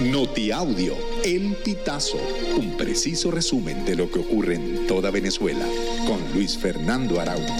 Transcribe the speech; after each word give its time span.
Notiaudio, 0.00 0.96
El 1.24 1.54
Pitazo, 1.64 2.18
un 2.58 2.76
preciso 2.76 3.30
resumen 3.30 3.84
de 3.84 3.94
lo 3.94 4.10
que 4.10 4.18
ocurre 4.18 4.56
en 4.56 4.88
toda 4.88 5.12
Venezuela, 5.12 5.64
con 6.06 6.20
Luis 6.34 6.58
Fernando 6.58 7.20
Araújo. 7.20 7.54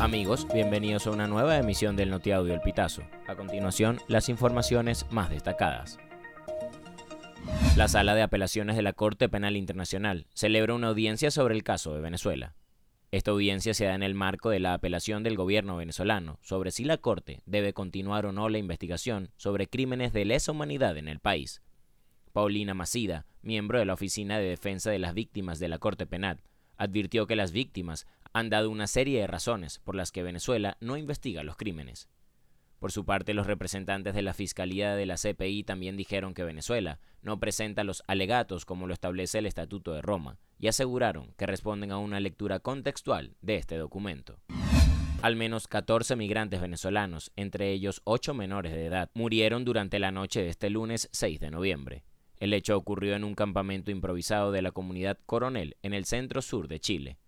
Amigos, 0.00 0.48
bienvenidos 0.52 1.06
a 1.06 1.12
una 1.12 1.28
nueva 1.28 1.56
emisión 1.56 1.94
del 1.94 2.10
Notiaudio 2.10 2.52
El 2.52 2.62
Pitazo. 2.62 3.02
A 3.28 3.36
continuación, 3.36 4.00
las 4.08 4.28
informaciones 4.28 5.06
más 5.10 5.30
destacadas. 5.30 5.98
La 7.76 7.86
Sala 7.86 8.16
de 8.16 8.22
Apelaciones 8.22 8.74
de 8.74 8.82
la 8.82 8.92
Corte 8.92 9.28
Penal 9.28 9.56
Internacional 9.56 10.26
celebra 10.34 10.74
una 10.74 10.88
audiencia 10.88 11.30
sobre 11.30 11.54
el 11.54 11.62
caso 11.62 11.94
de 11.94 12.00
Venezuela. 12.00 12.54
Esta 13.12 13.32
audiencia 13.32 13.74
se 13.74 13.86
da 13.86 13.96
en 13.96 14.04
el 14.04 14.14
marco 14.14 14.50
de 14.50 14.60
la 14.60 14.72
apelación 14.72 15.24
del 15.24 15.36
gobierno 15.36 15.76
venezolano 15.76 16.38
sobre 16.42 16.70
si 16.70 16.84
la 16.84 16.96
Corte 16.96 17.42
debe 17.44 17.72
continuar 17.72 18.24
o 18.24 18.30
no 18.30 18.48
la 18.48 18.58
investigación 18.58 19.30
sobre 19.36 19.66
crímenes 19.66 20.12
de 20.12 20.24
lesa 20.24 20.52
humanidad 20.52 20.96
en 20.96 21.08
el 21.08 21.18
país. 21.18 21.60
Paulina 22.32 22.72
Macida, 22.72 23.26
miembro 23.42 23.80
de 23.80 23.84
la 23.84 23.94
Oficina 23.94 24.38
de 24.38 24.48
Defensa 24.48 24.92
de 24.92 25.00
las 25.00 25.14
Víctimas 25.14 25.58
de 25.58 25.66
la 25.66 25.78
Corte 25.78 26.06
Penal, 26.06 26.40
advirtió 26.76 27.26
que 27.26 27.34
las 27.34 27.50
víctimas 27.50 28.06
han 28.32 28.48
dado 28.48 28.70
una 28.70 28.86
serie 28.86 29.20
de 29.20 29.26
razones 29.26 29.80
por 29.80 29.96
las 29.96 30.12
que 30.12 30.22
Venezuela 30.22 30.76
no 30.80 30.96
investiga 30.96 31.42
los 31.42 31.56
crímenes. 31.56 32.08
Por 32.80 32.92
su 32.92 33.04
parte, 33.04 33.34
los 33.34 33.46
representantes 33.46 34.14
de 34.14 34.22
la 34.22 34.32
Fiscalía 34.32 34.94
de 34.94 35.04
la 35.04 35.16
CPI 35.16 35.64
también 35.64 35.98
dijeron 35.98 36.32
que 36.32 36.44
Venezuela 36.44 36.98
no 37.20 37.38
presenta 37.38 37.84
los 37.84 38.02
alegatos 38.06 38.64
como 38.64 38.86
lo 38.86 38.94
establece 38.94 39.38
el 39.38 39.44
Estatuto 39.44 39.92
de 39.92 40.00
Roma 40.00 40.38
y 40.58 40.66
aseguraron 40.66 41.34
que 41.36 41.44
responden 41.44 41.92
a 41.92 41.98
una 41.98 42.20
lectura 42.20 42.58
contextual 42.58 43.36
de 43.42 43.56
este 43.56 43.76
documento. 43.76 44.40
Al 45.20 45.36
menos 45.36 45.68
14 45.68 46.16
migrantes 46.16 46.62
venezolanos, 46.62 47.32
entre 47.36 47.70
ellos 47.70 48.00
8 48.04 48.32
menores 48.32 48.72
de 48.72 48.86
edad, 48.86 49.10
murieron 49.12 49.66
durante 49.66 49.98
la 49.98 50.10
noche 50.10 50.40
de 50.40 50.48
este 50.48 50.70
lunes 50.70 51.10
6 51.12 51.38
de 51.38 51.50
noviembre. 51.50 52.04
El 52.38 52.54
hecho 52.54 52.78
ocurrió 52.78 53.14
en 53.14 53.24
un 53.24 53.34
campamento 53.34 53.90
improvisado 53.90 54.52
de 54.52 54.62
la 54.62 54.72
comunidad 54.72 55.18
Coronel 55.26 55.76
en 55.82 55.92
el 55.92 56.06
centro 56.06 56.40
sur 56.40 56.66
de 56.66 56.80
Chile. 56.80 57.18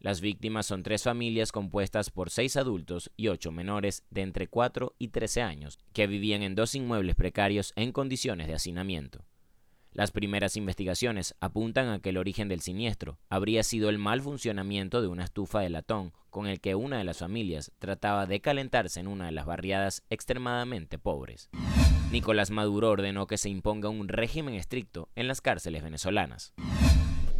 Las 0.00 0.20
víctimas 0.20 0.66
son 0.66 0.84
tres 0.84 1.02
familias 1.02 1.50
compuestas 1.50 2.10
por 2.10 2.30
seis 2.30 2.56
adultos 2.56 3.10
y 3.16 3.28
ocho 3.28 3.50
menores 3.50 4.04
de 4.10 4.22
entre 4.22 4.46
4 4.46 4.94
y 4.96 5.08
13 5.08 5.42
años 5.42 5.78
que 5.92 6.06
vivían 6.06 6.42
en 6.42 6.54
dos 6.54 6.76
inmuebles 6.76 7.16
precarios 7.16 7.72
en 7.74 7.90
condiciones 7.90 8.46
de 8.46 8.54
hacinamiento. 8.54 9.24
Las 9.90 10.12
primeras 10.12 10.56
investigaciones 10.56 11.34
apuntan 11.40 11.88
a 11.88 11.98
que 11.98 12.10
el 12.10 12.18
origen 12.18 12.46
del 12.46 12.60
siniestro 12.60 13.18
habría 13.28 13.64
sido 13.64 13.88
el 13.88 13.98
mal 13.98 14.20
funcionamiento 14.20 15.02
de 15.02 15.08
una 15.08 15.24
estufa 15.24 15.60
de 15.60 15.70
latón 15.70 16.12
con 16.30 16.46
el 16.46 16.60
que 16.60 16.76
una 16.76 16.98
de 16.98 17.04
las 17.04 17.18
familias 17.18 17.72
trataba 17.80 18.26
de 18.26 18.40
calentarse 18.40 19.00
en 19.00 19.08
una 19.08 19.26
de 19.26 19.32
las 19.32 19.46
barriadas 19.46 20.04
extremadamente 20.10 20.98
pobres. 20.98 21.50
Nicolás 22.12 22.50
Maduro 22.50 22.90
ordenó 22.90 23.26
que 23.26 23.38
se 23.38 23.48
imponga 23.48 23.88
un 23.88 24.06
régimen 24.06 24.54
estricto 24.54 25.08
en 25.16 25.26
las 25.26 25.40
cárceles 25.40 25.82
venezolanas. 25.82 26.52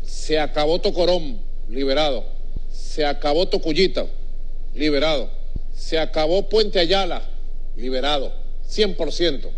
Se 0.02 0.40
acabó 0.40 0.80
Tocorón, 0.80 1.40
liberado 1.68 2.37
se 2.70 3.04
acabó 3.04 3.46
Tocuyita, 3.46 4.06
liberado. 4.74 5.30
Se 5.74 5.98
acabó 5.98 6.48
Puente 6.48 6.78
Ayala, 6.78 7.22
liberado, 7.76 8.32
100%. 8.68 9.50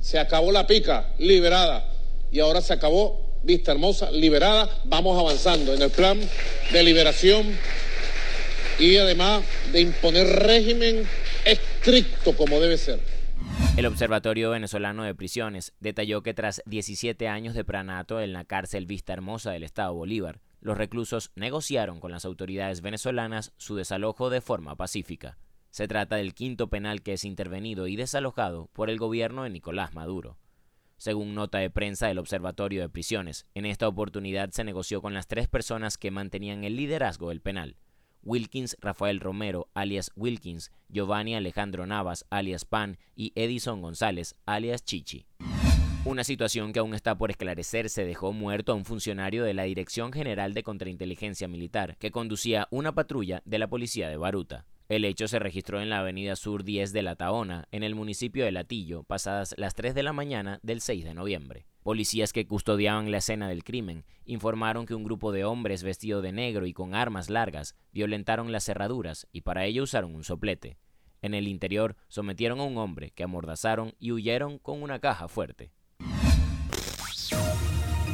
Se 0.00 0.18
acabó 0.18 0.52
La 0.52 0.66
Pica, 0.66 1.12
liberada. 1.18 1.90
Y 2.30 2.40
ahora 2.40 2.60
se 2.60 2.72
acabó 2.72 3.20
Vista 3.42 3.72
Hermosa, 3.72 4.10
liberada. 4.10 4.68
Vamos 4.84 5.18
avanzando 5.18 5.74
en 5.74 5.82
el 5.82 5.90
plan 5.90 6.18
de 6.72 6.82
liberación 6.82 7.46
y 8.78 8.96
además 8.96 9.42
de 9.72 9.80
imponer 9.80 10.26
régimen 10.26 11.06
estricto 11.44 12.36
como 12.36 12.60
debe 12.60 12.78
ser. 12.78 13.00
El 13.76 13.86
Observatorio 13.86 14.50
Venezolano 14.50 15.02
de 15.02 15.14
Prisiones 15.14 15.72
detalló 15.80 16.22
que 16.22 16.32
tras 16.32 16.62
17 16.66 17.28
años 17.28 17.54
de 17.54 17.64
pranato 17.64 18.20
en 18.20 18.32
la 18.32 18.44
cárcel 18.44 18.86
Vista 18.86 19.12
Hermosa 19.12 19.50
del 19.50 19.64
Estado 19.64 19.92
Bolívar, 19.94 20.40
los 20.64 20.78
reclusos 20.78 21.30
negociaron 21.36 22.00
con 22.00 22.10
las 22.10 22.24
autoridades 22.24 22.80
venezolanas 22.80 23.52
su 23.58 23.76
desalojo 23.76 24.30
de 24.30 24.40
forma 24.40 24.76
pacífica. 24.76 25.36
Se 25.68 25.86
trata 25.86 26.16
del 26.16 26.32
quinto 26.32 26.70
penal 26.70 27.02
que 27.02 27.12
es 27.12 27.26
intervenido 27.26 27.86
y 27.86 27.96
desalojado 27.96 28.70
por 28.72 28.88
el 28.88 28.98
gobierno 28.98 29.42
de 29.42 29.50
Nicolás 29.50 29.92
Maduro. 29.92 30.38
Según 30.96 31.34
nota 31.34 31.58
de 31.58 31.68
prensa 31.68 32.06
del 32.06 32.18
Observatorio 32.18 32.80
de 32.80 32.88
Prisiones, 32.88 33.46
en 33.54 33.66
esta 33.66 33.86
oportunidad 33.86 34.52
se 34.52 34.64
negoció 34.64 35.02
con 35.02 35.12
las 35.12 35.26
tres 35.26 35.48
personas 35.48 35.98
que 35.98 36.10
mantenían 36.10 36.64
el 36.64 36.76
liderazgo 36.76 37.28
del 37.28 37.42
penal. 37.42 37.76
Wilkins 38.22 38.78
Rafael 38.80 39.20
Romero, 39.20 39.68
alias 39.74 40.12
Wilkins, 40.16 40.72
Giovanni 40.88 41.34
Alejandro 41.34 41.84
Navas, 41.84 42.24
alias 42.30 42.64
Pan, 42.64 42.96
y 43.14 43.32
Edison 43.34 43.82
González, 43.82 44.34
alias 44.46 44.82
Chichi. 44.82 45.26
Una 46.06 46.22
situación 46.22 46.74
que 46.74 46.80
aún 46.80 46.92
está 46.92 47.16
por 47.16 47.30
esclarecerse 47.30 48.04
dejó 48.04 48.34
muerto 48.34 48.72
a 48.72 48.74
un 48.74 48.84
funcionario 48.84 49.42
de 49.42 49.54
la 49.54 49.62
Dirección 49.62 50.12
General 50.12 50.52
de 50.52 50.62
Contrainteligencia 50.62 51.48
Militar 51.48 51.96
que 51.96 52.10
conducía 52.10 52.68
una 52.70 52.94
patrulla 52.94 53.40
de 53.46 53.58
la 53.58 53.68
policía 53.68 54.10
de 54.10 54.18
Baruta. 54.18 54.66
El 54.90 55.06
hecho 55.06 55.28
se 55.28 55.38
registró 55.38 55.80
en 55.80 55.88
la 55.88 56.00
avenida 56.00 56.36
Sur 56.36 56.62
10 56.62 56.92
de 56.92 57.00
La 57.00 57.16
Taona, 57.16 57.68
en 57.70 57.82
el 57.82 57.94
municipio 57.94 58.44
de 58.44 58.52
Latillo, 58.52 59.04
pasadas 59.04 59.54
las 59.56 59.74
3 59.74 59.94
de 59.94 60.02
la 60.02 60.12
mañana 60.12 60.60
del 60.62 60.82
6 60.82 61.04
de 61.04 61.14
noviembre. 61.14 61.64
Policías 61.82 62.34
que 62.34 62.46
custodiaban 62.46 63.10
la 63.10 63.18
escena 63.18 63.48
del 63.48 63.64
crimen 63.64 64.04
informaron 64.26 64.84
que 64.84 64.94
un 64.94 65.04
grupo 65.04 65.32
de 65.32 65.46
hombres 65.46 65.82
vestido 65.82 66.20
de 66.20 66.32
negro 66.32 66.66
y 66.66 66.74
con 66.74 66.94
armas 66.94 67.30
largas 67.30 67.76
violentaron 67.92 68.52
las 68.52 68.64
cerraduras 68.64 69.26
y 69.32 69.40
para 69.40 69.64
ello 69.64 69.84
usaron 69.84 70.14
un 70.14 70.22
soplete. 70.22 70.76
En 71.22 71.32
el 71.32 71.48
interior 71.48 71.96
sometieron 72.08 72.60
a 72.60 72.64
un 72.64 72.76
hombre 72.76 73.10
que 73.12 73.24
amordazaron 73.24 73.94
y 73.98 74.12
huyeron 74.12 74.58
con 74.58 74.82
una 74.82 74.98
caja 74.98 75.28
fuerte. 75.28 75.72